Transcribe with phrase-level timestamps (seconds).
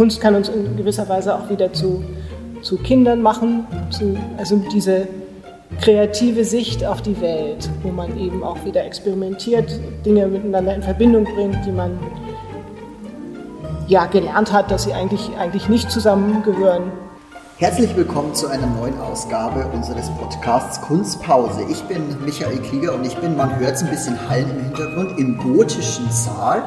[0.00, 2.02] Kunst kann uns in gewisser Weise auch wieder zu,
[2.62, 5.06] zu Kindern machen, zu, also diese
[5.82, 11.24] kreative Sicht auf die Welt, wo man eben auch wieder experimentiert, Dinge miteinander in Verbindung
[11.24, 11.98] bringt, die man
[13.88, 16.92] ja gelernt hat, dass sie eigentlich, eigentlich nicht zusammengehören.
[17.58, 21.60] Herzlich willkommen zu einer neuen Ausgabe unseres Podcasts Kunstpause.
[21.68, 25.18] Ich bin Michael Krieger und ich bin, man hört es ein bisschen Hallen im Hintergrund,
[25.18, 26.62] im gotischen Saal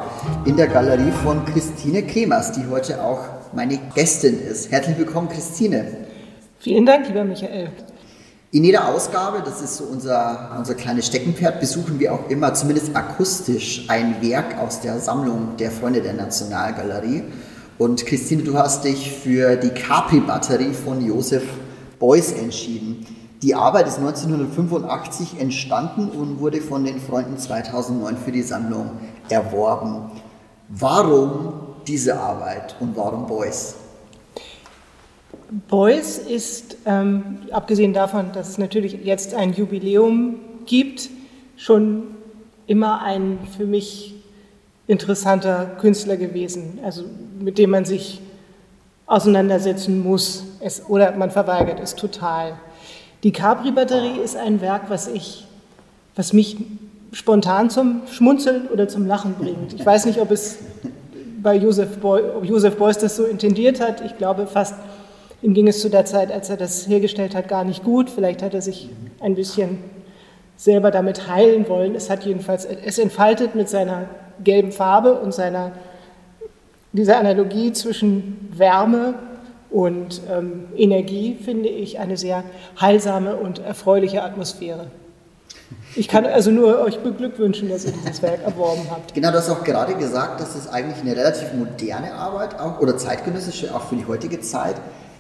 [0.46, 3.20] in der Galerie von Christine Kremers, die heute auch
[3.54, 4.72] meine Gästin ist.
[4.72, 5.86] Herzlich willkommen, Christine.
[6.60, 7.70] Vielen Dank, lieber Michael.
[8.52, 12.96] In jeder Ausgabe, das ist so unser, unser kleines Steckenpferd, besuchen wir auch immer, zumindest
[12.96, 17.24] akustisch, ein Werk aus der Sammlung der Freunde der Nationalgalerie.
[17.78, 21.44] Und Christine, du hast dich für die Capri-Batterie von Josef
[22.00, 23.06] Beuys entschieden.
[23.42, 28.92] Die Arbeit ist 1985 entstanden und wurde von den Freunden 2009 für die Sammlung
[29.30, 30.12] erworben.
[30.76, 31.54] Warum
[31.86, 33.76] diese Arbeit und warum Beuys?
[35.70, 41.10] Beuys ist, ähm, abgesehen davon, dass es natürlich jetzt ein Jubiläum gibt,
[41.58, 42.16] schon
[42.66, 44.16] immer ein für mich
[44.88, 47.04] interessanter Künstler gewesen, also
[47.40, 48.20] mit dem man sich
[49.06, 52.54] auseinandersetzen muss es, oder man verweigert es total.
[53.22, 55.46] Die Capri-Batterie ist ein Werk, was, ich,
[56.16, 56.58] was mich
[57.14, 59.74] spontan zum Schmunzeln oder zum Lachen bringt.
[59.74, 60.58] Ich weiß nicht, ob es
[61.42, 64.02] bei Josef, ob Josef Beuys das so intendiert hat.
[64.02, 64.76] Ich glaube fast,
[65.42, 68.10] ihm ging es zu der Zeit, als er das hergestellt hat, gar nicht gut.
[68.10, 68.90] Vielleicht hat er sich
[69.20, 69.78] ein bisschen
[70.58, 71.96] selber damit heilen wollen.
[71.96, 74.06] Es hat jedenfalls, es entfaltet mit seiner
[74.44, 75.74] gelben Farbe und seiner,
[76.94, 79.16] dieser Analogie zwischen Wärme
[79.70, 82.44] und ähm, Energie, finde ich, eine sehr
[82.80, 84.88] heilsame und erfreuliche Atmosphäre.
[85.96, 89.14] Ich kann also nur euch beglückwünschen, dass ihr dieses Werk erworben habt.
[89.14, 92.98] Genau, du hast auch gerade gesagt, dass es eigentlich eine relativ moderne Arbeit auch, oder
[92.98, 94.76] zeitgenössische, auch für die heutige Zeit.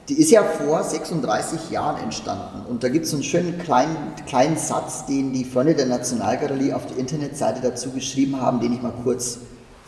[0.09, 2.65] Die ist ja vor 36 Jahren entstanden.
[2.67, 6.85] Und da gibt es einen schönen kleinen, kleinen Satz, den die Freunde der Nationalgalerie auf
[6.87, 9.39] der Internetseite dazu geschrieben haben, den ich mal kurz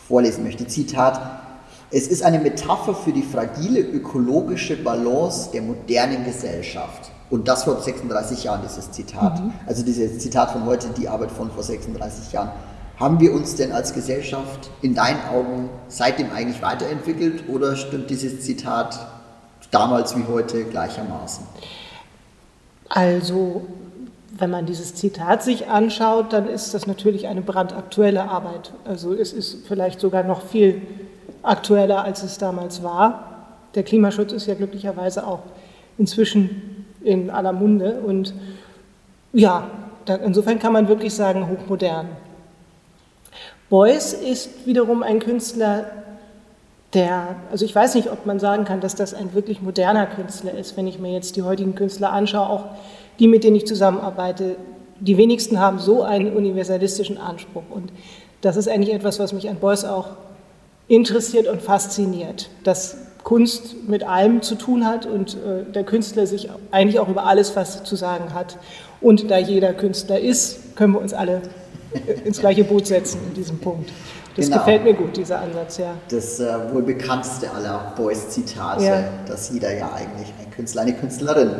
[0.08, 0.66] vorlesen möchte.
[0.66, 1.20] Zitat.
[1.90, 7.12] Es ist eine Metapher für die fragile ökologische Balance der modernen Gesellschaft.
[7.28, 9.42] Und das vor 36 Jahren, dieses Zitat.
[9.42, 9.52] Mhm.
[9.66, 12.50] Also dieses Zitat von heute, die Arbeit von vor 36 Jahren.
[12.98, 18.40] Haben wir uns denn als Gesellschaft in deinen Augen seitdem eigentlich weiterentwickelt oder stimmt dieses
[18.42, 19.06] Zitat
[19.70, 21.44] damals wie heute gleichermaßen?
[22.88, 23.66] Also,
[24.30, 28.72] wenn man dieses Zitat sich anschaut, dann ist das natürlich eine brandaktuelle Arbeit.
[28.84, 30.82] Also es ist vielleicht sogar noch viel
[31.42, 33.48] aktueller, als es damals war.
[33.74, 35.40] Der Klimaschutz ist ja glücklicherweise auch
[35.98, 36.75] inzwischen
[37.06, 38.34] in aller Munde und
[39.32, 39.70] ja,
[40.24, 42.08] insofern kann man wirklich sagen, hochmodern.
[43.68, 45.86] Beuys ist wiederum ein Künstler,
[46.94, 50.52] der, also ich weiß nicht, ob man sagen kann, dass das ein wirklich moderner Künstler
[50.52, 52.64] ist, wenn ich mir jetzt die heutigen Künstler anschaue, auch
[53.18, 54.56] die, mit denen ich zusammenarbeite,
[55.00, 57.64] die wenigsten haben so einen universalistischen Anspruch.
[57.70, 57.92] Und
[58.40, 60.08] das ist eigentlich etwas, was mich an Beuys auch
[60.88, 62.96] interessiert und fasziniert, dass
[63.26, 67.56] Kunst mit allem zu tun hat und äh, der Künstler sich eigentlich auch über alles
[67.56, 68.56] was zu sagen hat.
[69.00, 71.42] Und da jeder Künstler ist, können wir uns alle
[72.24, 73.90] ins gleiche Boot setzen in diesem Punkt.
[74.36, 74.58] Das genau.
[74.58, 75.94] gefällt mir gut, dieser Ansatz, ja.
[76.08, 79.04] Das äh, wohl bekannteste aller Boys-Zitate, ja.
[79.26, 81.50] dass jeder ja eigentlich ein Künstler, eine Künstlerin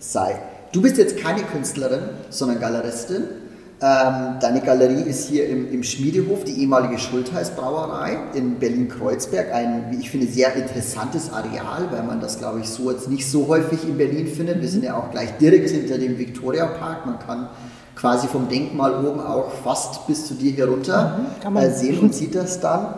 [0.00, 0.40] sei.
[0.72, 3.22] Du bist jetzt keine Künstlerin, sondern Galeristin.
[3.84, 9.52] Ähm, deine Galerie ist hier im, im Schmiedehof, die ehemalige Schultheiß-Brauerei in Berlin-Kreuzberg.
[9.52, 13.30] Ein, wie ich finde, sehr interessantes Areal, weil man das, glaube ich, so jetzt nicht
[13.30, 14.62] so häufig in Berlin findet.
[14.62, 17.04] Wir sind ja auch gleich direkt hinter dem Viktoria-Park.
[17.04, 17.48] Man kann
[17.94, 22.34] quasi vom Denkmal oben auch fast bis zu dir herunter mhm, äh, sehen und sieht
[22.34, 22.94] das dann.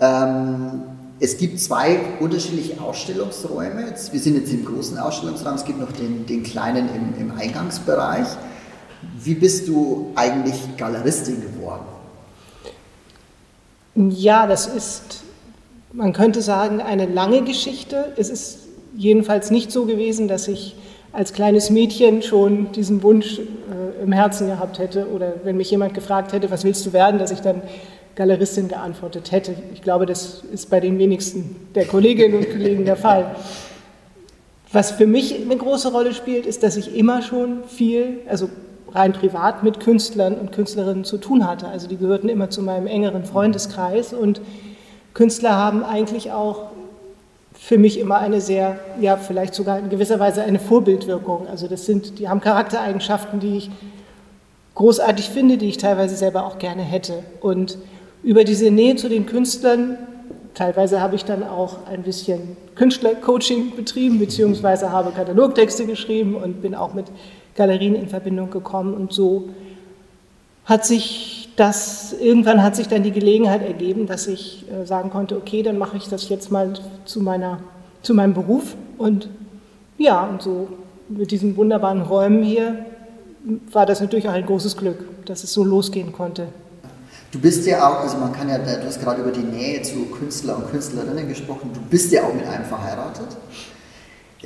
[0.00, 0.82] Ähm,
[1.18, 3.86] es gibt zwei unterschiedliche Ausstellungsräume.
[4.10, 8.26] Wir sind jetzt im großen Ausstellungsraum, es gibt noch den, den kleinen im, im Eingangsbereich.
[9.22, 11.84] Wie bist du eigentlich Galeristin geworden?
[13.94, 15.22] Ja, das ist,
[15.92, 18.12] man könnte sagen, eine lange Geschichte.
[18.16, 18.58] Es ist
[18.94, 20.76] jedenfalls nicht so gewesen, dass ich
[21.12, 25.94] als kleines Mädchen schon diesen Wunsch äh, im Herzen gehabt hätte oder wenn mich jemand
[25.94, 27.62] gefragt hätte, was willst du werden, dass ich dann
[28.16, 29.54] Galeristin geantwortet hätte.
[29.74, 33.36] Ich glaube, das ist bei den wenigsten der Kolleginnen und Kollegen der Fall.
[34.72, 38.48] Was für mich eine große Rolle spielt, ist, dass ich immer schon viel, also
[38.92, 41.68] rein privat mit Künstlern und Künstlerinnen zu tun hatte.
[41.68, 44.40] Also die gehörten immer zu meinem engeren Freundeskreis und
[45.14, 46.66] Künstler haben eigentlich auch
[47.54, 51.48] für mich immer eine sehr, ja, vielleicht sogar in gewisser Weise eine Vorbildwirkung.
[51.48, 53.70] Also das sind, die haben Charaktereigenschaften, die ich
[54.74, 57.22] großartig finde, die ich teilweise selber auch gerne hätte.
[57.40, 57.78] Und
[58.22, 59.98] über diese Nähe zu den Künstlern
[60.54, 66.74] teilweise habe ich dann auch ein bisschen Künstlercoaching betrieben, beziehungsweise habe Katalogtexte geschrieben und bin
[66.74, 67.06] auch mit
[67.56, 68.94] Galerien in Verbindung gekommen.
[68.94, 69.48] Und so
[70.64, 75.36] hat sich das, irgendwann hat sich dann die Gelegenheit ergeben, dass ich äh, sagen konnte,
[75.36, 76.74] okay, dann mache ich das jetzt mal
[77.04, 77.60] zu, meiner,
[78.02, 78.76] zu meinem Beruf.
[78.98, 79.28] Und
[79.98, 80.68] ja, und so
[81.08, 82.84] mit diesen wunderbaren Räumen hier
[83.72, 86.48] war das natürlich auch ein großes Glück, dass es so losgehen konnte.
[87.30, 90.06] Du bist ja auch, also man kann ja, du hast gerade über die Nähe zu
[90.06, 93.26] Künstler und Künstlerinnen gesprochen, du bist ja auch mit einem verheiratet.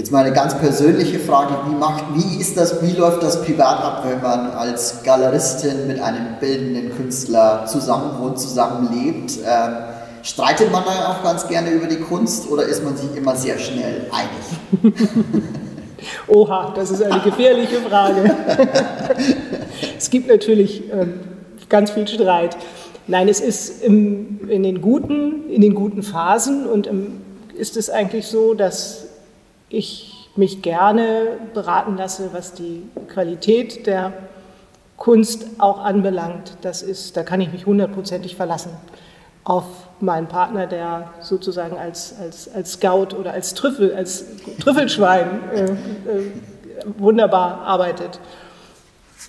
[0.01, 3.85] Jetzt mal eine ganz persönliche Frage, wie, macht, wie ist das, wie läuft das privat
[3.85, 9.33] ab, wenn man als Galeristin mit einem bildenden Künstler zusammenwohnt, zusammenlebt?
[9.47, 9.75] Ähm,
[10.23, 13.59] streitet man dann auch ganz gerne über die Kunst oder ist man sich immer sehr
[13.59, 14.95] schnell einig?
[16.29, 18.35] Oha, das ist eine gefährliche Frage.
[19.99, 21.21] es gibt natürlich ähm,
[21.69, 22.57] ganz viel Streit.
[23.07, 27.21] Nein, es ist im, in, den guten, in den guten Phasen und im,
[27.55, 29.10] ist es eigentlich so, dass
[29.71, 34.13] ich mich gerne beraten lasse, was die Qualität der
[34.97, 36.57] Kunst auch anbelangt.
[36.61, 38.71] Das ist, da kann ich mich hundertprozentig verlassen
[39.45, 39.65] auf
[40.01, 44.25] meinen Partner, der sozusagen als, als, als Scout oder als Trüffel, als
[44.61, 45.77] Trüffelschwein äh, äh,
[46.99, 48.21] wunderbar arbeitet.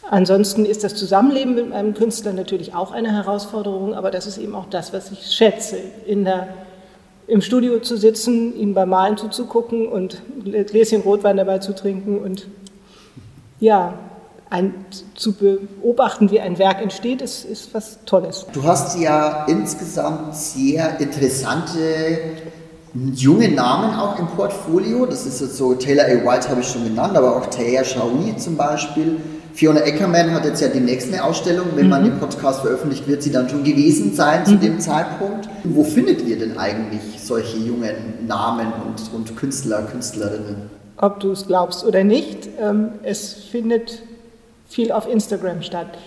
[0.09, 4.55] Ansonsten ist das Zusammenleben mit einem Künstler natürlich auch eine Herausforderung, aber das ist eben
[4.55, 6.47] auch das, was ich schätze, in der,
[7.31, 12.19] im Studio zu sitzen, ihm beim Malen zuzugucken und ein Gläschen Rotwein dabei zu trinken
[12.19, 12.47] und
[13.61, 13.93] ja,
[14.49, 14.73] ein,
[15.15, 18.47] zu beobachten, wie ein Werk entsteht, ist, ist was Tolles.
[18.51, 22.19] Du hast ja insgesamt sehr interessante
[23.15, 25.05] junge Namen auch im Portfolio.
[25.05, 26.25] Das ist jetzt so, Taylor A.
[26.25, 29.21] White habe ich schon genannt, aber auch Thea Shawi zum Beispiel.
[29.53, 31.67] Fiona Eckermann hat jetzt ja die nächste Ausstellung.
[31.75, 31.89] Wenn mhm.
[31.89, 34.59] man den Podcast veröffentlicht, wird sie dann schon gewesen sein zu mhm.
[34.61, 35.49] dem Zeitpunkt.
[35.63, 40.69] Wo findet ihr denn eigentlich solche jungen Namen und, und Künstler, Künstlerinnen?
[40.97, 44.03] Ob du es glaubst oder nicht, ähm, es findet
[44.67, 45.97] viel auf Instagram statt.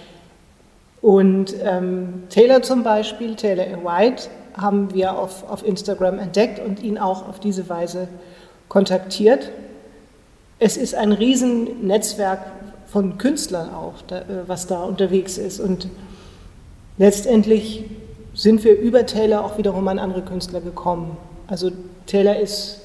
[1.02, 3.85] Und ähm, Taylor zum Beispiel, Taylor A.
[3.85, 8.08] White, haben wir auf, auf Instagram entdeckt und ihn auch auf diese Weise
[8.69, 9.50] kontaktiert.
[10.58, 12.41] Es ist ein Riesennetzwerk
[12.94, 15.58] von Künstlern auch, da, äh, was da unterwegs ist.
[15.58, 15.88] Und
[16.96, 17.82] letztendlich
[18.35, 21.17] sind wir über Taylor auch wiederum an andere Künstler gekommen.
[21.49, 21.73] Also
[22.06, 22.82] Taylor ist,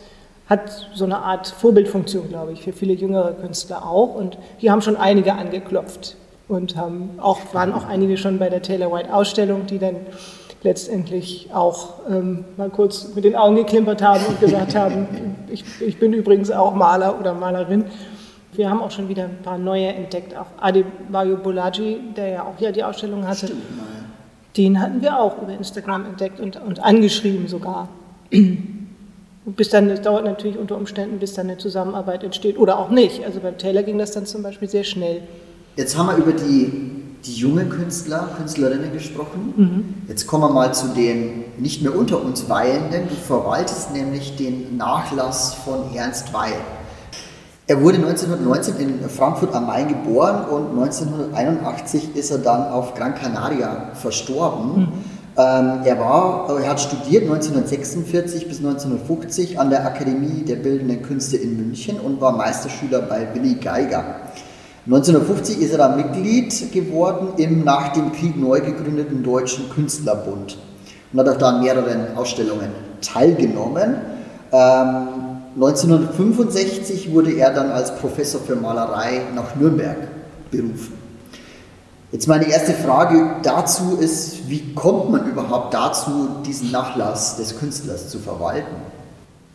[0.48, 4.16] hat so eine Art Vorbildfunktion, glaube ich, für viele jüngere Künstler auch.
[4.16, 6.18] Und hier haben schon einige angeklopft
[6.48, 9.98] und haben auch, waren auch einige schon bei der Taylor White Ausstellung, die dann
[10.64, 15.08] letztendlich auch ähm, mal kurz mit den Augen geklimpert haben und gesagt haben,
[15.52, 17.86] ich, ich bin übrigens auch Maler oder Malerin.
[18.60, 20.36] Wir haben auch schon wieder ein paar neue entdeckt.
[20.36, 23.62] Auch Adebayo Bolaji, der ja auch hier die Ausstellung hatte, Stimmt,
[24.58, 27.88] den hatten wir auch über Instagram entdeckt und, und angeschrieben sogar.
[29.46, 33.24] bis dann, es dauert natürlich unter Umständen, bis dann eine Zusammenarbeit entsteht oder auch nicht.
[33.24, 35.22] Also beim Taylor ging das dann zum Beispiel sehr schnell.
[35.78, 36.70] Jetzt haben wir über die,
[37.24, 39.54] die jungen Künstler, Künstlerinnen gesprochen.
[39.56, 40.10] Mhm.
[40.10, 43.08] Jetzt kommen wir mal zu den nicht mehr unter uns Weilenden.
[43.08, 46.56] Du verwaltest nämlich den Nachlass von Ernst Weil.
[47.70, 53.14] Er wurde 1919 in Frankfurt am Main geboren und 1981 ist er dann auf Gran
[53.14, 54.76] Canaria verstorben.
[54.76, 54.88] Mhm.
[55.38, 61.38] Ähm, er, war, er hat studiert 1946 bis 1950 an der Akademie der Bildenden Künste
[61.38, 64.04] in München und war Meisterschüler bei Willy Geiger.
[64.88, 70.58] 1950 ist er dann Mitglied geworden im nach dem Krieg neu gegründeten Deutschen Künstlerbund
[71.14, 73.98] und hat auch da an mehreren Ausstellungen teilgenommen.
[74.52, 75.29] Ähm,
[75.62, 79.98] 1965 wurde er dann als Professor für Malerei nach Nürnberg
[80.52, 80.94] berufen.
[82.14, 88.08] Jetzt meine erste Frage dazu ist, wie kommt man überhaupt dazu, diesen Nachlass des Künstlers
[88.08, 88.74] zu verwalten?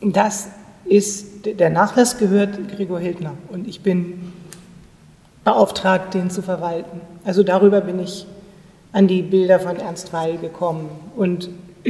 [0.03, 0.49] Das
[0.85, 4.31] ist, der Nachlass gehört Gregor Hildner und ich bin
[5.43, 7.01] beauftragt, den zu verwalten.
[7.25, 8.27] Also darüber bin ich
[8.93, 10.91] an die Bilder von Ernst Weil gekommen.
[11.17, 11.49] Und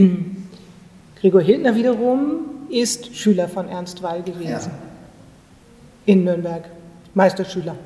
[1.20, 4.50] Gregor Hildner wiederum ist Schüler von Ernst Weil gewesen.
[4.50, 4.60] Ja.
[6.06, 6.64] In Nürnberg.
[7.14, 7.76] Meisterschüler.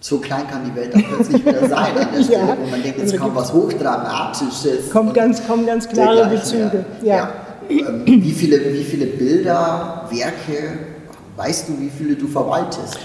[0.00, 2.56] So klein kann die Welt dann plötzlich wieder sein an der Stelle, ja.
[2.60, 4.90] wo man denkt, jetzt kommt was Hochdramatisches.
[4.90, 6.84] Kommt ganz, kommen ganz klare Bezüge.
[7.02, 7.16] Ja.
[7.16, 7.32] ja.
[7.70, 10.78] Ähm, wie, viele, wie viele Bilder, Werke,
[11.36, 12.98] weißt du, wie viele du verwaltest?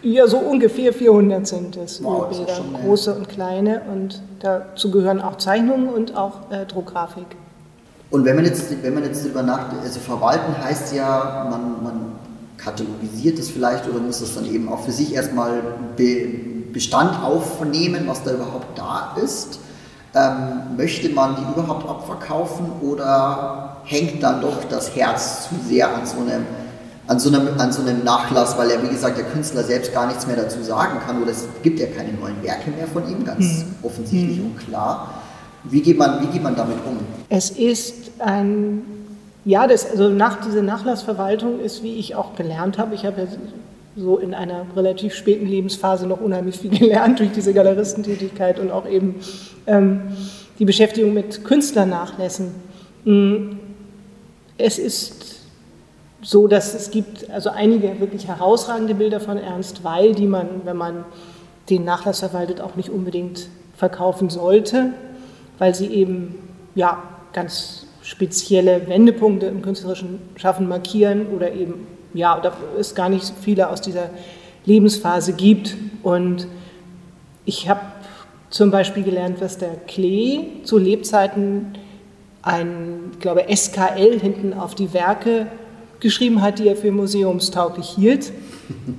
[0.00, 2.02] Ja, so ungefähr 400 sind es.
[2.02, 3.82] Wow, Bilder, große und kleine.
[3.92, 7.26] Und dazu gehören auch Zeichnungen und auch äh, Druckgrafik.
[8.10, 12.12] Und wenn man jetzt, wenn man jetzt darüber nachdenkt, also verwalten heißt ja, man, man
[12.56, 15.62] kategorisiert es vielleicht oder muss das dann eben auch für sich erstmal
[15.96, 19.60] Be Bestand aufnehmen, was da überhaupt da ist.
[20.14, 26.04] Ähm, möchte man die überhaupt abverkaufen oder hängt dann doch das Herz zu sehr an
[26.04, 26.44] so einem
[27.06, 30.06] an so, einem, an so einem Nachlass, weil ja, wie gesagt, der Künstler selbst gar
[30.06, 33.24] nichts mehr dazu sagen kann oder es gibt ja keine neuen Werke mehr von ihm,
[33.24, 33.74] ganz mhm.
[33.82, 34.46] offensichtlich mhm.
[34.46, 35.15] und klar.
[35.64, 36.98] Wie geht, man, wie geht man damit um?
[37.28, 38.82] Es ist ein,
[39.44, 43.26] ja, das, also nach, diese Nachlassverwaltung ist, wie ich auch gelernt habe, ich habe ja
[43.96, 48.86] so in einer relativ späten Lebensphase noch unheimlich viel gelernt durch diese Galeristentätigkeit und auch
[48.86, 49.16] eben
[49.66, 50.02] ähm,
[50.58, 52.54] die Beschäftigung mit Künstlernachlässen.
[53.04, 53.56] Mm,
[54.58, 55.40] es ist
[56.22, 60.76] so, dass es gibt also einige wirklich herausragende Bilder von Ernst Weil, die man, wenn
[60.76, 61.04] man
[61.70, 64.92] den Nachlass verwaltet, auch nicht unbedingt verkaufen sollte,
[65.58, 66.34] weil sie eben
[66.74, 73.32] ja ganz spezielle Wendepunkte im künstlerischen Schaffen markieren oder eben ja, da es gar nicht
[73.40, 74.10] viele aus dieser
[74.64, 75.76] Lebensphase gibt.
[76.02, 76.46] Und
[77.44, 77.80] ich habe
[78.50, 81.74] zum Beispiel gelernt, dass der Klee zu Lebzeiten
[82.42, 85.48] ein, glaube, SKL hinten auf die Werke
[86.00, 88.32] geschrieben hat, die er für museumstauglich hielt.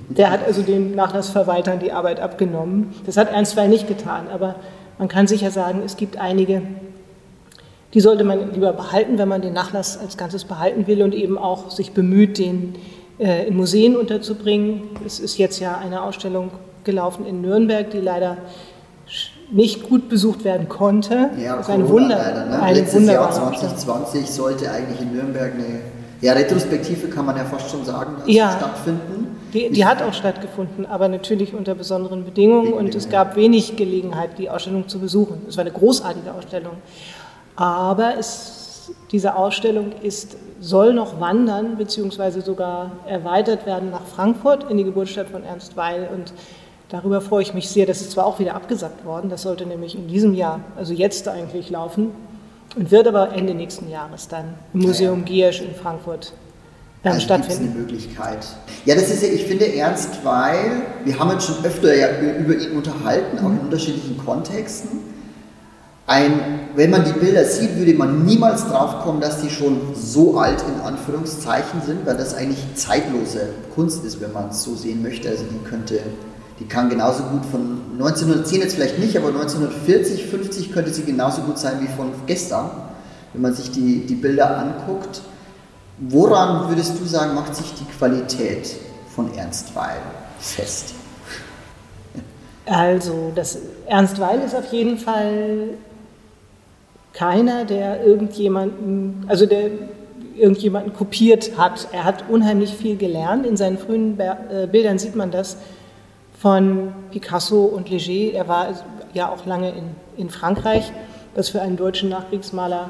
[0.08, 2.94] Der hat also den Nachlassverwaltern die Arbeit abgenommen.
[3.06, 4.56] Das hat Ernst Weil nicht getan, aber
[4.98, 6.62] man kann sicher sagen, es gibt einige,
[7.94, 11.38] die sollte man lieber behalten, wenn man den Nachlass als Ganzes behalten will und eben
[11.38, 12.74] auch sich bemüht, den
[13.18, 14.82] äh, in Museen unterzubringen.
[15.06, 16.50] Es ist jetzt ja eine Ausstellung
[16.84, 18.38] gelaufen in Nürnberg, die leider
[19.50, 21.30] nicht gut besucht werden konnte.
[21.42, 22.18] Ja, das ist ein Wunder.
[22.18, 22.62] Leider, ne?
[22.62, 25.80] eine Letztes Jahr 2020 sollte eigentlich in Nürnberg eine
[26.20, 29.37] ja, Retrospektive, kann man ja fast schon sagen, ja, stattfinden.
[29.52, 34.38] Die, die, hat auch stattgefunden, aber natürlich unter besonderen Bedingungen und es gab wenig Gelegenheit,
[34.38, 35.42] die Ausstellung zu besuchen.
[35.48, 36.74] Es war eine großartige Ausstellung.
[37.56, 44.76] Aber es, diese Ausstellung ist soll noch wandern, beziehungsweise sogar erweitert werden nach Frankfurt in
[44.76, 46.08] die Geburtsstadt von Ernst Weil.
[46.14, 46.32] Und
[46.88, 47.86] darüber freue ich mich sehr.
[47.86, 51.28] Das ist zwar auch wieder abgesagt worden, das sollte nämlich in diesem Jahr, also jetzt
[51.28, 52.10] eigentlich laufen,
[52.76, 55.24] und wird aber Ende nächsten Jahres dann im Museum.
[55.24, 56.32] Giersch in Frankfurt
[57.08, 57.70] ähm, also stattfinden.
[57.70, 58.46] eine Möglichkeit.
[58.84, 62.54] Ja, das ist ja, ich finde Ernst Weil, wir haben uns schon öfter ja über
[62.56, 65.00] ihn unterhalten, auch in unterschiedlichen Kontexten.
[66.06, 70.38] Ein, wenn man die Bilder sieht, würde man niemals drauf kommen, dass die schon so
[70.38, 75.02] alt in Anführungszeichen sind, weil das eigentlich zeitlose Kunst ist, wenn man es so sehen
[75.02, 75.28] möchte.
[75.28, 76.00] Also die könnte,
[76.60, 81.42] die kann genauso gut von 1910 jetzt vielleicht nicht, aber 1940, 50 könnte sie genauso
[81.42, 82.70] gut sein wie von gestern,
[83.34, 85.20] wenn man sich die, die Bilder anguckt.
[86.00, 88.76] Woran würdest du sagen, macht sich die Qualität
[89.14, 90.00] von Ernst Weil
[90.38, 90.94] fest?
[92.66, 95.70] Also, das Ernst Weil ist auf jeden Fall
[97.14, 99.70] keiner, der irgendjemanden, also der
[100.36, 101.88] irgendjemanden kopiert hat.
[101.90, 103.44] Er hat unheimlich viel gelernt.
[103.44, 105.56] In seinen frühen äh, Bildern sieht man das
[106.38, 108.36] von Picasso und Leger.
[108.36, 108.68] Er war
[109.14, 109.84] ja auch lange in,
[110.16, 110.92] in Frankreich,
[111.34, 112.88] was für einen deutschen Nachkriegsmaler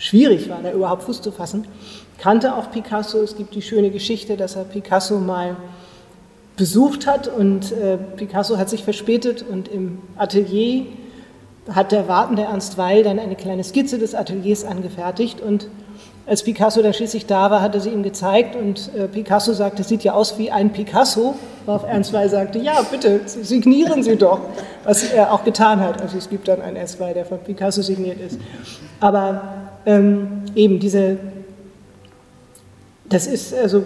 [0.00, 1.66] schwierig war, da überhaupt Fuß zu fassen.
[2.18, 3.18] Kannte auch Picasso.
[3.22, 5.56] Es gibt die schöne Geschichte, dass er Picasso mal
[6.56, 10.86] besucht hat und äh, Picasso hat sich verspätet und im Atelier
[11.70, 15.68] hat der wartende Ernst Weil dann eine kleine Skizze des Ateliers angefertigt und
[16.30, 19.82] als Picasso dann schließlich da war, hat er sie ihm gezeigt und äh, Picasso sagte,
[19.82, 21.34] sieht ja aus wie ein Picasso,
[21.66, 24.38] worauf Ernst Weil sagte, ja bitte, signieren Sie doch,
[24.84, 26.00] was er auch getan hat.
[26.00, 28.38] Also es gibt dann einen Ernst Weil, der von Picasso signiert ist.
[29.00, 29.42] Aber
[29.84, 31.16] ähm, eben diese,
[33.08, 33.82] das ist also,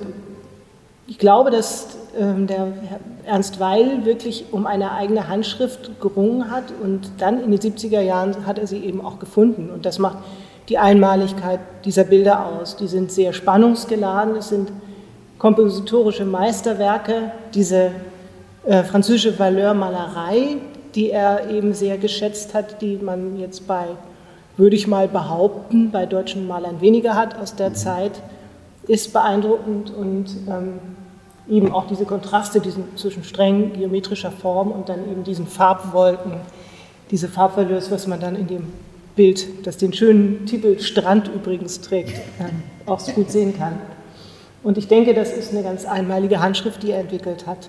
[1.07, 1.87] ich glaube, dass
[2.21, 2.75] ähm, der
[3.25, 8.47] Ernst Weil wirklich um eine eigene Handschrift gerungen hat und dann in den 70er Jahren
[8.47, 9.71] hat er sie eben auch gefunden.
[9.71, 10.19] Und das macht
[10.69, 12.77] die Einmaligkeit dieser Bilder aus.
[12.77, 14.73] Die sind sehr spannungsgeladen, es sind
[15.39, 17.91] kompositorische Meisterwerke, diese
[18.65, 20.57] äh, französische Valeur-Malerei,
[20.95, 23.89] die er eben sehr geschätzt hat, die man jetzt bei,
[24.57, 28.13] würde ich mal behaupten, bei deutschen Malern weniger hat aus der Zeit,
[28.87, 30.79] ist beeindruckend und ähm,
[31.49, 36.35] eben auch diese Kontraste diesen, zwischen streng geometrischer Form und dann eben diesen Farbwolken,
[37.11, 38.73] diese Farbverlust, was man dann in dem
[39.17, 42.21] Bild, das den schönen Titel Strand übrigens trägt,
[42.87, 43.79] auch gut sehen kann.
[44.63, 47.69] Und ich denke, das ist eine ganz einmalige Handschrift, die er entwickelt hat.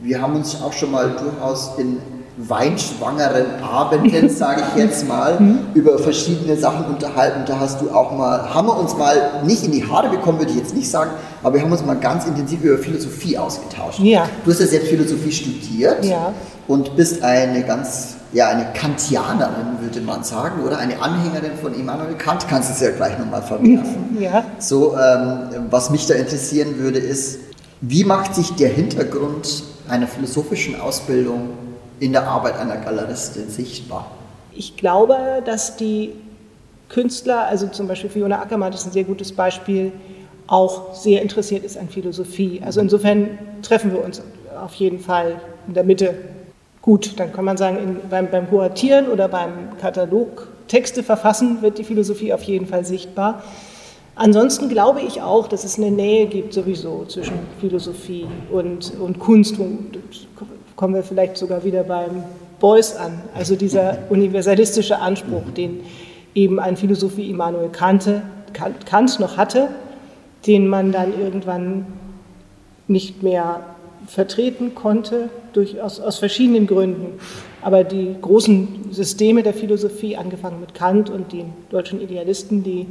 [0.00, 1.98] Wir haben uns auch schon mal durchaus in
[2.36, 5.58] weinschwangeren Abenden, sage ich jetzt mal, mhm.
[5.74, 7.44] über verschiedene Sachen unterhalten.
[7.46, 10.50] Da hast du auch mal, haben wir uns mal nicht in die Haare bekommen, würde
[10.50, 11.10] ich jetzt nicht sagen,
[11.42, 14.00] aber wir haben uns mal ganz intensiv über Philosophie ausgetauscht.
[14.00, 14.28] Ja.
[14.44, 16.32] Du hast ja selbst Philosophie studiert ja.
[16.66, 22.16] und bist eine ganz, ja, eine Kantianerin, würde man sagen, oder eine Anhängerin von Immanuel
[22.16, 22.46] Kant.
[22.48, 24.04] Kannst du es ja gleich nochmal verwerfen.
[24.20, 24.44] Ja.
[24.58, 27.40] So, ähm, was mich da interessieren würde, ist,
[27.80, 31.50] wie macht sich der Hintergrund einer philosophischen Ausbildung
[31.98, 34.10] in der Arbeit einer Galeristin sichtbar?
[34.52, 36.12] Ich glaube, dass die
[36.88, 39.92] Künstler, also zum Beispiel Fiona Ackermann ist ein sehr gutes Beispiel,
[40.46, 42.62] auch sehr interessiert ist an Philosophie.
[42.64, 44.22] Also insofern treffen wir uns
[44.62, 46.14] auf jeden Fall in der Mitte
[46.84, 47.18] gut.
[47.18, 51.84] Dann kann man sagen, in, beim, beim Kuratieren oder beim Katalog Texte verfassen wird die
[51.84, 53.42] Philosophie auf jeden Fall sichtbar.
[54.16, 59.58] Ansonsten glaube ich auch, dass es eine Nähe gibt sowieso zwischen Philosophie und, und Kunst.
[59.58, 59.98] Und
[60.76, 62.22] kommen wir vielleicht sogar wieder beim
[62.60, 63.22] Beuys an.
[63.34, 65.80] Also dieser universalistische Anspruch, den
[66.34, 68.08] eben ein Philosophie Immanuel Kant,
[68.52, 69.68] Kant noch hatte,
[70.46, 71.86] den man dann irgendwann
[72.88, 73.60] nicht mehr
[74.06, 77.18] vertreten konnte, durch, aus, aus verschiedenen Gründen.
[77.62, 82.86] Aber die großen Systeme der Philosophie, angefangen mit Kant und den deutschen Idealisten, die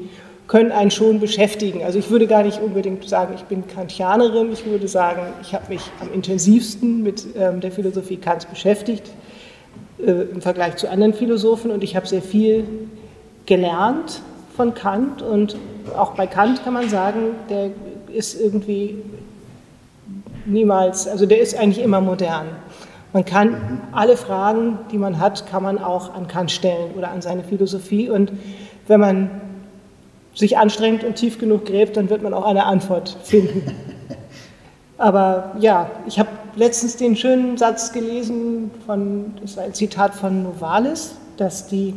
[0.48, 1.84] können einen schon beschäftigen.
[1.84, 5.72] Also ich würde gar nicht unbedingt sagen, ich bin Kantianerin, ich würde sagen, ich habe
[5.74, 9.10] mich am intensivsten mit ähm, der Philosophie Kants beschäftigt
[10.00, 12.66] äh, im Vergleich zu anderen Philosophen und ich habe sehr viel
[13.46, 14.22] gelernt
[14.56, 15.56] von Kant und
[15.98, 17.72] auch bei Kant kann man sagen, der
[18.14, 18.98] ist irgendwie
[20.46, 22.48] niemals, also der ist eigentlich immer modern.
[23.14, 27.22] Man kann alle Fragen, die man hat, kann man auch an Kant stellen oder an
[27.22, 28.32] seine Philosophie und
[28.88, 29.30] wenn man
[30.36, 33.64] sich anstrengt und tief genug gräbt, dann wird man auch eine Antwort finden.
[34.98, 40.44] Aber ja, ich habe letztens den schönen Satz gelesen, von, das ist ein Zitat von
[40.44, 41.94] Novalis, dass die,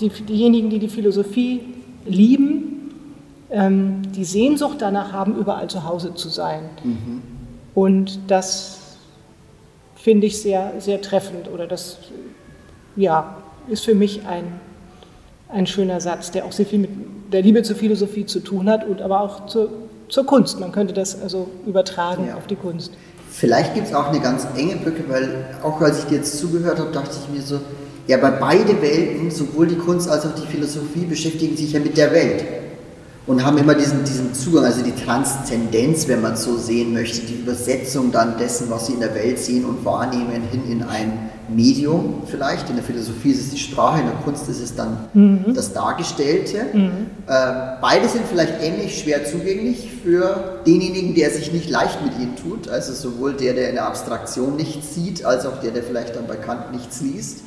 [0.00, 1.60] die, diejenigen, die die Philosophie
[2.04, 2.94] lieben,
[3.50, 6.62] ähm, die Sehnsucht danach haben, überall zu Hause zu sein.
[6.82, 7.22] Mhm.
[7.74, 8.78] Und das
[9.96, 11.98] finde ich sehr, sehr treffend oder das
[12.96, 13.36] ja,
[13.68, 14.44] ist für mich ein,
[15.48, 16.90] ein schöner Satz, der auch sehr viel mit
[17.32, 19.70] der Liebe zur Philosophie zu tun hat und aber auch zur,
[20.08, 20.58] zur Kunst.
[20.58, 22.36] Man könnte das also übertragen ja.
[22.36, 22.92] auf die Kunst.
[23.30, 26.78] Vielleicht gibt es auch eine ganz enge Brücke, weil auch als ich dir jetzt zugehört
[26.78, 27.60] habe, dachte ich mir so,
[28.08, 31.96] ja, bei beide Welten, sowohl die Kunst als auch die Philosophie, beschäftigen sich ja mit
[31.96, 32.44] der Welt
[33.26, 37.20] und haben immer diesen, diesen Zugang, also die Transzendenz, wenn man es so sehen möchte,
[37.26, 41.30] die Übersetzung dann dessen, was sie in der Welt sehen und wahrnehmen, hin in ein
[41.54, 42.70] Medium vielleicht.
[42.70, 45.54] In der Philosophie ist es die Sprache, in der Kunst ist es dann mhm.
[45.54, 46.66] das Dargestellte.
[46.72, 46.90] Mhm.
[47.26, 52.36] Äh, beide sind vielleicht ähnlich schwer zugänglich für denjenigen, der sich nicht leicht mit ihnen
[52.36, 56.16] tut, also sowohl der, der in der Abstraktion nichts sieht, als auch der, der vielleicht
[56.16, 57.40] dann bei Kant nichts liest.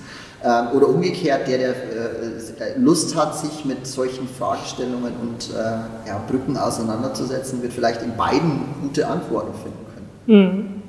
[0.46, 6.22] Ähm, oder umgekehrt, der, der äh, Lust hat, sich mit solchen Fragestellungen und äh, ja,
[6.28, 10.42] Brücken auseinanderzusetzen, wird vielleicht in beiden gute Antworten finden können.
[10.42, 10.84] Mhm.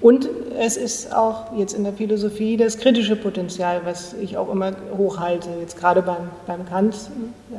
[0.00, 4.72] Und es ist auch jetzt in der Philosophie das kritische Potenzial, was ich auch immer
[4.96, 5.50] hochhalte.
[5.60, 6.96] Jetzt gerade beim, beim Kant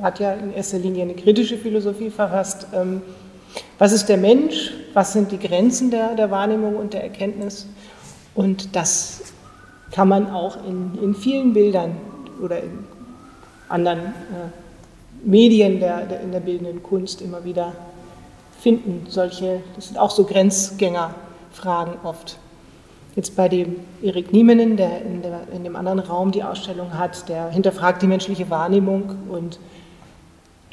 [0.02, 2.68] hat ja in erster Linie eine kritische Philosophie verfasst.
[2.74, 3.02] Ähm,
[3.78, 4.74] was ist der Mensch?
[4.94, 7.68] Was sind die Grenzen der, der Wahrnehmung und der Erkenntnis?
[8.36, 9.22] Und das
[9.92, 11.98] kann man auch in, in vielen Bildern
[12.42, 12.86] oder in
[13.70, 17.74] anderen äh, Medien der, der, in der bildenden Kunst immer wieder
[18.60, 19.06] finden.
[19.10, 22.38] Solche, das sind auch so Grenzgängerfragen oft.
[23.16, 27.28] Jetzt bei dem Erik Niemenen, der in, der in, dem anderen Raum die Ausstellung hat,
[27.30, 29.60] der hinterfragt die menschliche Wahrnehmung und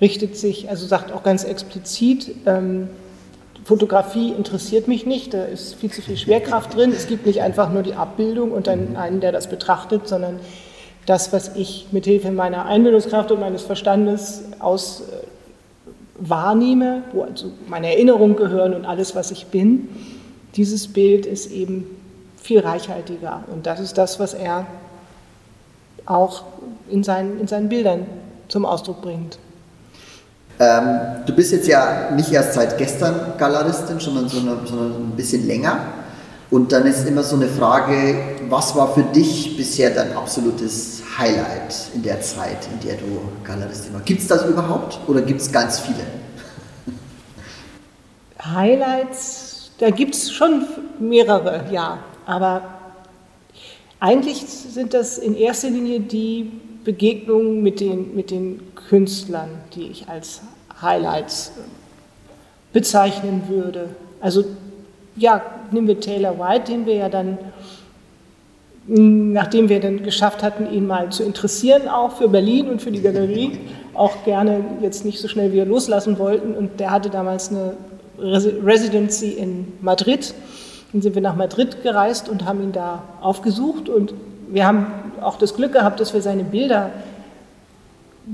[0.00, 2.90] richtet sich, also sagt auch ganz explizit, ähm,
[3.64, 6.92] Fotografie interessiert mich nicht, da ist viel zu viel Schwerkraft drin.
[6.92, 10.38] Es gibt nicht einfach nur die Abbildung und dann einen, der das betrachtet, sondern
[11.06, 15.26] das, was ich mit Hilfe meiner Einbildungskraft und meines Verstandes aus äh,
[16.18, 19.88] wahrnehme, wo also meine Erinnerungen gehören und alles, was ich bin,
[20.56, 21.86] dieses Bild ist eben
[22.36, 23.44] viel reichhaltiger.
[23.52, 24.66] Und das ist das, was er
[26.06, 26.44] auch
[26.90, 28.06] in seinen, in seinen Bildern
[28.48, 29.38] zum Ausdruck bringt.
[30.58, 35.46] Ähm, du bist jetzt ja nicht erst seit gestern Galeristin, sondern, sondern, sondern ein bisschen
[35.46, 35.80] länger.
[36.50, 38.14] Und dann ist immer so eine Frage,
[38.48, 43.92] was war für dich bisher dein absolutes Highlight in der Zeit, in der du Galeristin
[43.94, 44.06] warst?
[44.06, 46.04] Gibt es das überhaupt oder gibt es ganz viele?
[48.44, 50.66] Highlights, da gibt es schon
[51.00, 51.98] mehrere, ja.
[52.26, 52.62] Aber
[53.98, 56.52] eigentlich sind das in erster Linie die
[56.84, 60.42] Begegnungen mit den, mit den Künstlern, die ich als
[60.80, 61.52] Highlights
[62.72, 63.88] bezeichnen würde.
[64.20, 64.44] Also
[65.16, 67.38] ja, nehmen wir Taylor White, den wir ja dann,
[68.86, 73.00] nachdem wir dann geschafft hatten, ihn mal zu interessieren, auch für Berlin und für die
[73.00, 73.58] Galerie,
[73.94, 76.54] auch gerne jetzt nicht so schnell wieder loslassen wollten.
[76.54, 77.76] Und der hatte damals eine
[78.18, 80.34] Residency in Madrid.
[80.92, 83.88] Dann sind wir nach Madrid gereist und haben ihn da aufgesucht.
[83.88, 84.14] Und
[84.48, 84.86] wir haben
[85.20, 86.90] auch das Glück gehabt, dass wir seine Bilder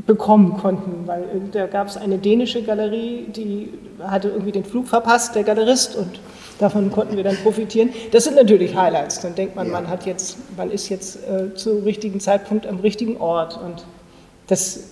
[0.07, 5.35] bekommen konnten, weil da gab es eine dänische Galerie, die hatte irgendwie den Flug verpasst,
[5.35, 6.21] der Galerist, und
[6.59, 7.91] davon konnten wir dann profitieren.
[8.13, 9.21] Das sind natürlich Highlights.
[9.21, 9.73] Dann denkt man, ja.
[9.73, 13.85] man hat jetzt, man ist jetzt äh, zum richtigen Zeitpunkt am richtigen Ort und
[14.47, 14.91] das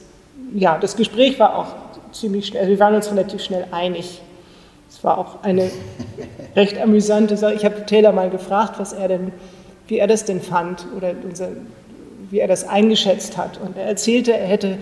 [0.55, 1.75] ja, das Gespräch war auch
[2.13, 4.21] ziemlich schnell, also wir waren uns relativ schnell einig.
[4.89, 5.71] Es war auch eine
[6.57, 7.55] recht amüsante Sache.
[7.55, 9.33] Ich habe Taylor mal gefragt, was er denn,
[9.87, 11.49] wie er das denn fand oder unser,
[12.31, 13.59] wie er das eingeschätzt hat.
[13.61, 14.79] Und er erzählte, er hätte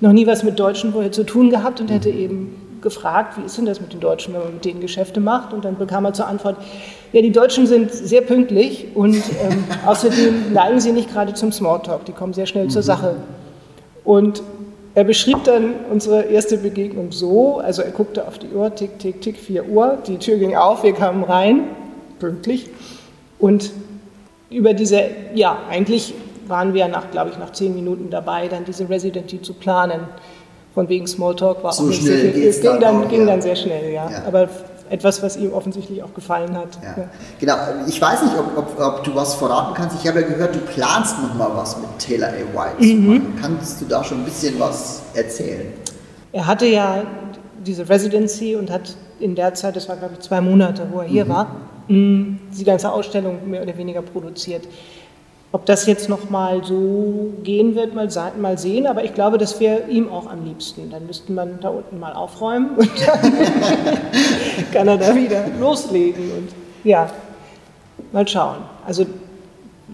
[0.00, 3.58] noch nie was mit Deutschen vorher zu tun gehabt und hätte eben gefragt, wie ist
[3.58, 5.52] denn das mit den Deutschen, wenn man mit denen Geschäfte macht?
[5.52, 6.56] Und dann bekam er zur Antwort,
[7.12, 12.04] ja, die Deutschen sind sehr pünktlich und ähm, außerdem neigen sie nicht gerade zum Smalltalk,
[12.04, 12.86] die kommen sehr schnell zur mhm.
[12.86, 13.16] Sache.
[14.04, 14.42] Und
[14.94, 19.20] er beschrieb dann unsere erste Begegnung so, also er guckte auf die Uhr, tick, tick,
[19.20, 21.64] tick, 4 Uhr, die Tür ging auf, wir kamen rein,
[22.18, 22.70] pünktlich.
[23.38, 23.70] Und
[24.50, 25.02] über diese,
[25.34, 26.14] ja, eigentlich
[26.50, 30.00] waren wir nach, glaube ich, nach zehn Minuten dabei, dann diese Residency zu planen.
[30.74, 32.46] Von wegen Smalltalk war so auch nicht sehr viel.
[32.46, 33.26] Es ging, dann, auch, ging ja.
[33.26, 34.10] dann sehr schnell, ja.
[34.10, 34.22] ja.
[34.26, 34.48] Aber
[34.90, 36.78] etwas, was ihm offensichtlich auch gefallen hat.
[36.82, 37.08] Ja.
[37.38, 37.54] Genau,
[37.86, 39.96] ich weiß nicht, ob, ob, ob, du was verraten kannst.
[40.00, 42.32] Ich habe ja gehört, du planst noch mal was mit Taylor A.
[42.32, 43.34] White mhm.
[43.40, 45.72] Kannst du da schon ein bisschen was erzählen?
[46.32, 47.04] Er hatte ja
[47.64, 51.06] diese Residency und hat in der Zeit, das war glaube ich zwei Monate, wo er
[51.06, 51.28] hier mhm.
[51.28, 51.56] war,
[51.88, 54.66] die ganze Ausstellung mehr oder weniger produziert.
[55.52, 58.08] Ob das jetzt noch mal so gehen wird, mal,
[58.40, 60.90] mal sehen, aber ich glaube, das wäre ihm auch am liebsten.
[60.90, 63.32] Dann müsste man da unten mal aufräumen und dann
[64.72, 66.30] kann er da wieder loslegen.
[66.36, 66.48] Und
[66.84, 67.10] ja,
[68.12, 68.58] mal schauen.
[68.86, 69.06] Also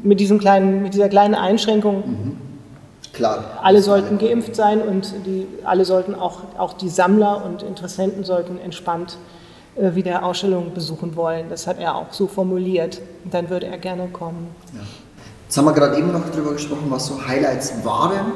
[0.03, 2.37] mit, diesem kleinen, mit dieser kleinen Einschränkung, mhm.
[3.13, 8.25] Klar, alle sollten geimpft sein und die, alle sollten auch, auch die Sammler und Interessenten
[8.25, 9.17] sollten entspannt
[9.77, 11.47] äh, wieder Ausstellungen besuchen wollen.
[11.49, 13.01] Das hat er auch so formuliert.
[13.25, 14.49] Und dann würde er gerne kommen.
[14.75, 14.81] Ja.
[15.47, 18.33] Jetzt haben wir gerade eben noch darüber gesprochen, was so Highlights waren.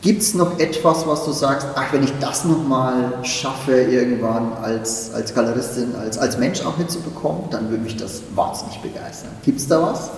[0.00, 5.12] Gibt es noch etwas, was du sagst, ach, wenn ich das nochmal schaffe, irgendwann als,
[5.14, 9.30] als Galeristin, als, als Mensch auch hinzubekommen, dann würde mich das wahnsinnig begeistern.
[9.44, 10.08] Gibt es da was?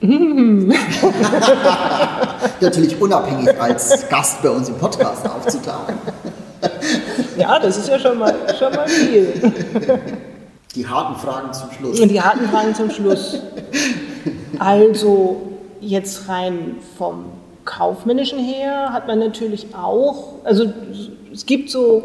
[2.60, 5.94] Natürlich unabhängig als Gast bei uns im Podcast aufzutauchen.
[7.38, 9.52] ja, das ist ja schon mal, schon mal viel.
[10.74, 12.00] Die harten Fragen zum Schluss.
[12.00, 13.38] Und die harten Fragen zum Schluss.
[14.58, 15.42] Also
[15.80, 17.24] jetzt rein vom
[17.64, 20.72] kaufmännischen her hat man natürlich auch, also
[21.32, 22.02] es gibt so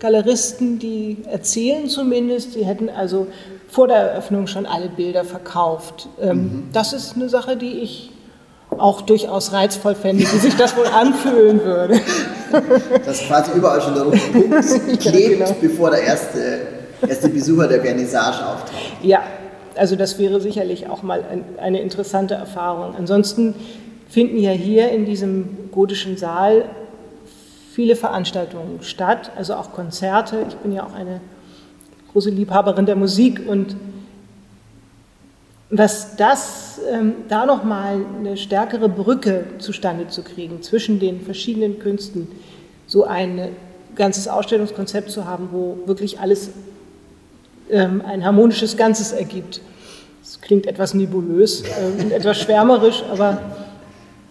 [0.00, 3.28] Galeristen, die erzählen zumindest, die hätten also
[3.68, 6.08] vor der Eröffnung schon alle Bilder verkauft.
[6.20, 6.68] Ähm, mhm.
[6.72, 8.10] Das ist eine Sache, die ich
[8.70, 12.00] auch durchaus reizvoll fände, wie sich das wohl anfühlen würde.
[13.06, 15.56] Dass quasi überall schon der rote Punkt klebt, ja, genau.
[15.60, 18.92] bevor der erste erste Besucher der Vernissage auftaucht.
[19.02, 19.22] Ja,
[19.76, 21.24] also das wäre sicherlich auch mal
[21.58, 22.94] eine interessante Erfahrung.
[22.96, 23.54] Ansonsten
[24.08, 26.66] finden ja hier in diesem gotischen Saal
[27.72, 30.44] viele Veranstaltungen statt, also auch Konzerte.
[30.48, 31.20] Ich bin ja auch eine
[32.12, 33.76] große Liebhaberin der Musik und
[35.70, 42.28] was das, ähm, da nochmal eine stärkere Brücke zustande zu kriegen zwischen den verschiedenen Künsten,
[42.86, 43.48] so ein
[43.94, 46.50] ganzes Ausstellungskonzept zu haben, wo wirklich alles
[47.78, 49.60] ein harmonisches Ganzes ergibt.
[50.22, 53.38] Das klingt etwas nebulös äh, und etwas schwärmerisch, aber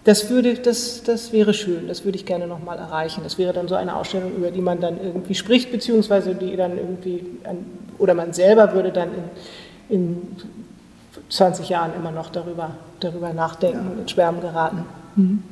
[0.03, 3.21] das, würde, das, das wäre schön, das würde ich gerne nochmal erreichen.
[3.23, 6.77] Das wäre dann so eine Ausstellung, über die man dann irgendwie spricht, beziehungsweise die dann
[6.77, 7.23] irgendwie,
[7.97, 9.09] oder man selber würde dann
[9.89, 10.21] in, in
[11.29, 13.91] 20 Jahren immer noch darüber, darüber nachdenken ja.
[13.91, 14.85] und in Schwärmen geraten.
[15.15, 15.43] Mhm.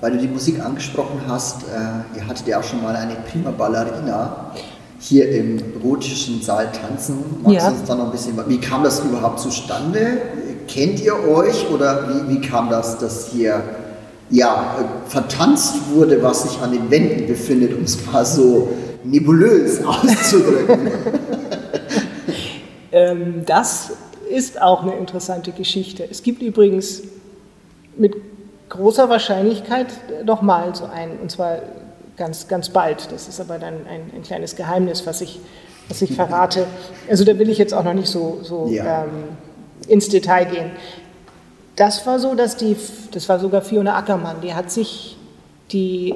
[0.00, 3.50] Weil du die Musik angesprochen hast, äh, ihr hattet ja auch schon mal eine prima
[3.50, 4.52] Ballerina
[5.00, 7.24] hier im gotischen Saal tanzen.
[7.42, 7.70] Magst ja.
[7.70, 10.20] du uns da noch ein bisschen, wie kam das überhaupt zustande?
[10.68, 13.62] Kennt ihr euch oder wie, wie kam das, dass hier
[14.28, 14.76] ja,
[15.08, 18.68] vertanzt wurde, was sich an den Wänden befindet, um es mal so
[19.02, 20.90] nebulös auszudrücken?
[22.92, 23.92] ähm, das
[24.30, 26.06] ist auch eine interessante Geschichte.
[26.08, 27.02] Es gibt übrigens
[27.96, 28.14] mit
[28.68, 29.88] großer Wahrscheinlichkeit
[30.24, 31.58] nochmal so einen, und zwar
[32.16, 33.10] ganz, ganz bald.
[33.12, 35.40] Das ist aber dann ein, ein kleines Geheimnis, was ich,
[35.88, 36.66] was ich verrate.
[37.08, 39.04] Also da will ich jetzt auch noch nicht so, so ja.
[39.04, 39.36] ähm,
[39.88, 40.70] ins Detail gehen.
[41.76, 42.76] Das war so, dass die,
[43.12, 45.16] das war sogar Fiona Ackermann, die hat sich
[45.72, 46.14] die,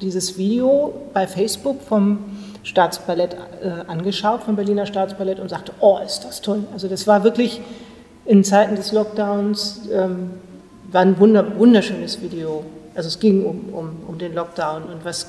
[0.00, 2.18] dieses Video bei Facebook vom
[2.62, 6.64] Staatsballett äh, angeschaut, vom Berliner Staatsballett und sagte, oh, ist das toll.
[6.72, 7.60] Also das war wirklich
[8.24, 10.30] in Zeiten des Lockdowns, ähm,
[10.90, 15.28] war ein wunder, wunderschönes Video also es ging um, um, um den Lockdown und was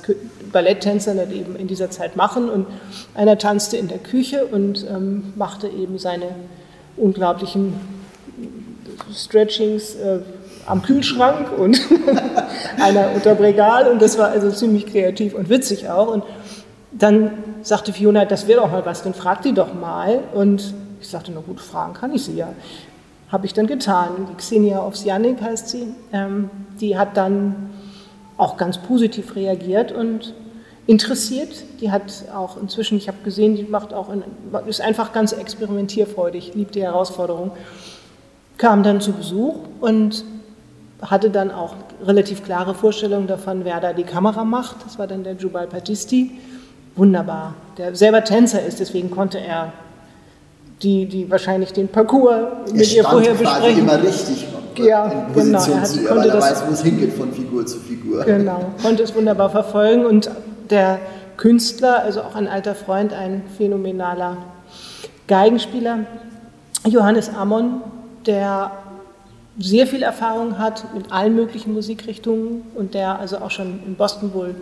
[0.52, 2.50] Balletttänzer dann eben in dieser Zeit machen.
[2.50, 2.66] Und
[3.14, 6.26] einer tanzte in der Küche und ähm, machte eben seine
[6.96, 7.74] unglaublichen
[9.14, 10.20] Stretchings äh,
[10.66, 11.80] am Kühlschrank und
[12.78, 13.88] einer unterm Regal.
[13.88, 16.08] Und das war also ziemlich kreativ und witzig auch.
[16.08, 16.24] Und
[16.92, 17.30] dann
[17.62, 20.20] sagte Fiona, das wäre doch mal was, dann frag die doch mal.
[20.34, 22.48] Und ich sagte, na gut, fragen kann ich sie ja.
[23.34, 24.28] Habe ich dann getan.
[24.30, 25.88] Die Xenia Ovsjanik heißt sie.
[26.12, 27.70] Ähm, die hat dann
[28.36, 30.34] auch ganz positiv reagiert und
[30.86, 31.64] interessiert.
[31.80, 34.22] Die hat auch inzwischen, ich habe gesehen, die macht auch, in,
[34.68, 37.50] ist einfach ganz experimentierfreudig, liebt die Herausforderung.
[38.56, 40.24] Kam dann zu Besuch und
[41.02, 41.74] hatte dann auch
[42.06, 44.76] relativ klare Vorstellungen davon, wer da die Kamera macht.
[44.86, 46.38] Das war dann der Jubal Battisti.
[46.94, 47.54] Wunderbar.
[47.78, 49.72] Der selber Tänzer ist, deswegen konnte er
[50.84, 53.80] die, die wahrscheinlich den Parcours mit ihr vorher besprechen.
[53.80, 54.46] immer richtig
[54.78, 55.74] ja, in Position genau.
[55.74, 58.24] Er hat, zu ihr, weil er weiß, wo es hingeht von Figur zu Figur.
[58.24, 60.30] Genau, konnte es wunderbar verfolgen und
[60.70, 60.98] der
[61.36, 64.36] Künstler, also auch ein alter Freund, ein phänomenaler
[65.26, 66.00] Geigenspieler,
[66.86, 67.80] Johannes Ammon,
[68.26, 68.70] der
[69.58, 74.34] sehr viel Erfahrung hat mit allen möglichen Musikrichtungen und der also auch schon in Boston
[74.34, 74.54] wohl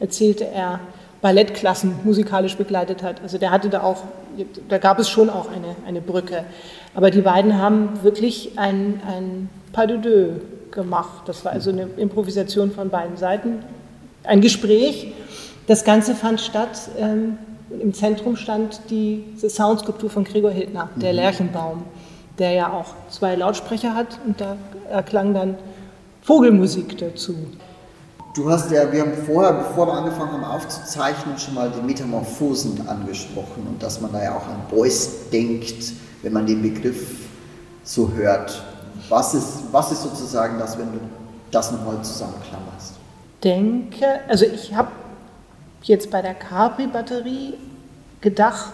[0.00, 0.80] erzählte er
[1.22, 3.22] Ballettklassen musikalisch begleitet hat.
[3.22, 4.02] Also der hatte da auch,
[4.68, 6.44] da gab es schon auch eine, eine Brücke.
[6.94, 10.40] Aber die beiden haben wirklich ein, ein Pas de deux
[10.72, 11.22] gemacht.
[11.26, 13.62] Das war also eine Improvisation von beiden Seiten.
[14.24, 15.12] Ein Gespräch.
[15.68, 16.90] Das Ganze fand statt.
[16.98, 17.38] Ähm,
[17.80, 21.16] Im Zentrum stand die, die Soundskulptur von Gregor Hildner, der mhm.
[21.16, 21.84] Lerchenbaum,
[22.38, 24.56] der ja auch zwei Lautsprecher hat und da
[24.90, 25.54] erklang dann
[26.22, 27.34] Vogelmusik dazu.
[28.34, 32.88] Du hast ja, wir haben vorher, bevor wir angefangen haben aufzuzeichnen, schon mal die Metamorphosen
[32.88, 35.92] angesprochen und dass man da ja auch an Beuys denkt,
[36.22, 37.28] wenn man den Begriff
[37.84, 38.62] so hört.
[39.10, 40.98] Was ist, was ist sozusagen das, wenn du
[41.50, 42.94] das nochmal zusammenklammerst?
[43.44, 44.92] Denke, also ich habe
[45.82, 47.54] jetzt bei der Capri-Batterie
[48.22, 48.72] gedacht,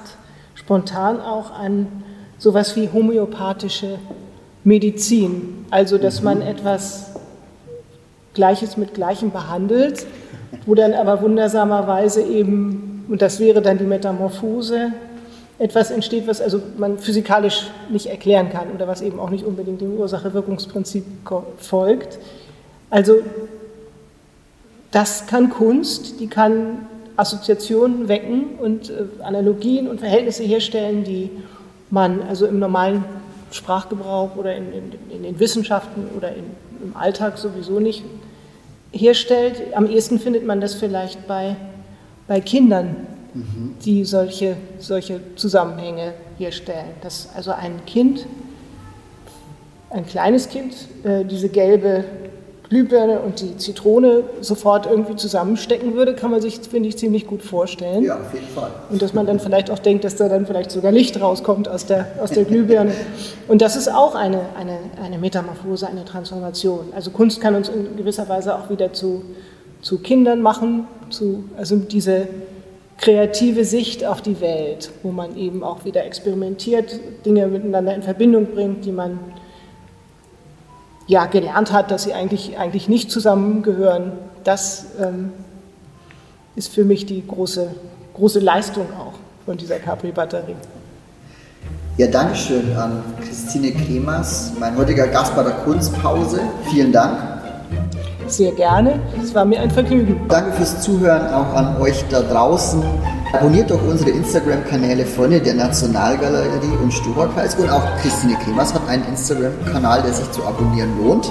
[0.54, 2.04] spontan auch an
[2.38, 3.98] sowas wie homöopathische
[4.62, 5.66] Medizin.
[5.70, 6.24] Also, dass mhm.
[6.24, 7.06] man etwas
[8.38, 10.06] Gleiches mit Gleichem behandelt,
[10.64, 14.92] wo dann aber wundersamerweise eben, und das wäre dann die Metamorphose,
[15.58, 19.80] etwas entsteht, was also man physikalisch nicht erklären kann oder was eben auch nicht unbedingt
[19.80, 21.04] dem Ursache-Wirkungsprinzip
[21.58, 22.20] folgt.
[22.90, 23.14] Also
[24.92, 31.28] das kann Kunst, die kann Assoziationen wecken und äh, Analogien und Verhältnisse herstellen, die
[31.90, 33.04] man also im normalen
[33.50, 36.44] Sprachgebrauch oder in, in, in den Wissenschaften oder in,
[36.84, 38.04] im Alltag sowieso nicht
[38.92, 39.74] herstellt.
[39.74, 41.56] Am ehesten findet man das vielleicht bei,
[42.26, 43.74] bei Kindern, mhm.
[43.84, 46.90] die solche, solche Zusammenhänge herstellen.
[47.02, 48.26] Dass also ein Kind,
[49.90, 50.74] ein kleines Kind,
[51.04, 52.04] äh, diese gelbe
[52.68, 57.42] Glühbirne und die Zitrone sofort irgendwie zusammenstecken würde, kann man sich, finde ich, ziemlich gut
[57.42, 58.04] vorstellen.
[58.04, 58.70] Ja, auf jeden Fall.
[58.90, 61.86] Und dass man dann vielleicht auch denkt, dass da dann vielleicht sogar Licht rauskommt aus
[61.86, 62.92] der, aus der Glühbirne.
[63.48, 66.92] Und das ist auch eine, eine, eine Metamorphose, eine Transformation.
[66.94, 69.22] Also Kunst kann uns in gewisser Weise auch wieder zu,
[69.80, 72.28] zu Kindern machen, zu, also diese
[72.98, 78.46] kreative Sicht auf die Welt, wo man eben auch wieder experimentiert, Dinge miteinander in Verbindung
[78.46, 79.18] bringt, die man
[81.08, 84.12] ja, gelernt hat, dass sie eigentlich, eigentlich nicht zusammengehören,
[84.44, 85.32] das ähm,
[86.54, 87.68] ist für mich die große,
[88.14, 90.56] große Leistung auch von dieser Capri-Batterie.
[91.96, 96.40] Ja, danke schön an Christine Kremers, mein heutiger Gast bei der Kunstpause.
[96.70, 97.18] Vielen Dank.
[98.26, 100.20] Sehr gerne, es war mir ein Vergnügen.
[100.28, 102.82] Danke fürs Zuhören auch an euch da draußen.
[103.32, 107.54] Abonniert doch unsere Instagram-Kanäle Freunde der Nationalgalerie und Stuberkreis.
[107.56, 111.30] Und auch Christine Kremers hat einen Instagram-Kanal, der sich zu abonnieren lohnt.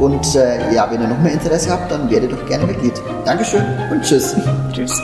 [0.00, 2.94] Und äh, ja, wenn ihr noch mehr Interesse habt, dann werdet doch gerne Mitglied.
[3.24, 4.34] Dankeschön und tschüss.
[4.72, 5.02] Tschüss.